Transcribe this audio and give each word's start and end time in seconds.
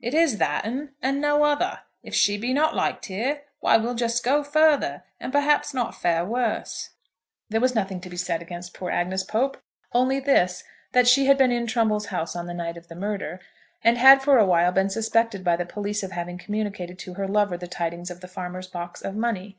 It 0.00 0.14
is 0.14 0.38
that 0.38 0.64
'un, 0.64 0.90
and 1.00 1.20
no 1.20 1.44
other. 1.44 1.78
If 2.02 2.12
she 2.12 2.36
be 2.38 2.52
not 2.52 2.74
liked 2.74 3.06
here, 3.06 3.42
why, 3.60 3.76
we'll 3.76 3.94
just 3.94 4.24
go 4.24 4.42
further, 4.42 5.04
and 5.20 5.30
perhaps 5.32 5.72
not 5.72 5.94
fare 5.94 6.24
worse." 6.24 6.90
There 7.50 7.60
was 7.60 7.76
nothing 7.76 8.00
to 8.00 8.10
be 8.10 8.16
said 8.16 8.42
against 8.42 8.74
poor 8.74 8.90
Agnes 8.90 9.22
Pope, 9.22 9.62
only 9.92 10.18
this, 10.18 10.64
that 10.90 11.06
she 11.06 11.26
had 11.26 11.38
been 11.38 11.52
in 11.52 11.68
Trumbull's 11.68 12.06
house 12.06 12.34
on 12.34 12.46
the 12.48 12.52
night 12.52 12.76
of 12.76 12.88
the 12.88 12.96
murder, 12.96 13.38
and 13.84 13.96
had 13.96 14.22
for 14.24 14.38
awhile 14.38 14.72
been 14.72 14.90
suspected 14.90 15.44
by 15.44 15.54
the 15.54 15.64
police 15.64 16.02
of 16.02 16.10
having 16.10 16.36
communicated 16.36 16.98
to 16.98 17.14
her 17.14 17.28
lover 17.28 17.56
the 17.56 17.68
tidings 17.68 18.10
of 18.10 18.22
the 18.22 18.26
farmer's 18.26 18.66
box 18.66 19.02
of 19.02 19.14
money. 19.14 19.56